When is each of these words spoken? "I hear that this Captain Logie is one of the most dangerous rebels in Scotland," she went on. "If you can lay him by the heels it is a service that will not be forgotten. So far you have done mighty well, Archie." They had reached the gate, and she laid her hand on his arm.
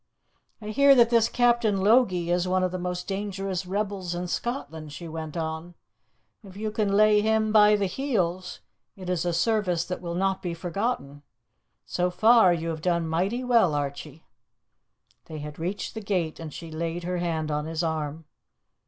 "I 0.59 0.69
hear 0.69 0.95
that 0.95 1.11
this 1.11 1.29
Captain 1.29 1.79
Logie 1.79 2.31
is 2.31 2.47
one 2.47 2.63
of 2.63 2.71
the 2.71 2.79
most 2.79 3.05
dangerous 3.07 3.67
rebels 3.67 4.15
in 4.15 4.27
Scotland," 4.27 4.91
she 4.91 5.07
went 5.07 5.37
on. 5.37 5.75
"If 6.43 6.57
you 6.57 6.71
can 6.71 6.93
lay 6.93 7.21
him 7.21 7.51
by 7.51 7.75
the 7.75 7.85
heels 7.85 8.61
it 8.95 9.11
is 9.11 9.25
a 9.25 9.31
service 9.31 9.85
that 9.85 10.01
will 10.01 10.15
not 10.15 10.41
be 10.41 10.55
forgotten. 10.55 11.21
So 11.85 12.09
far 12.09 12.51
you 12.51 12.69
have 12.69 12.81
done 12.81 13.07
mighty 13.07 13.43
well, 13.43 13.75
Archie." 13.75 14.25
They 15.25 15.37
had 15.37 15.59
reached 15.59 15.93
the 15.93 16.01
gate, 16.01 16.39
and 16.39 16.51
she 16.51 16.71
laid 16.71 17.03
her 17.03 17.19
hand 17.19 17.51
on 17.51 17.67
his 17.67 17.83
arm. 17.83 18.25